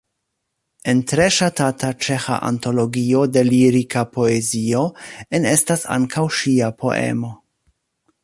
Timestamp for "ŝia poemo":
6.39-7.31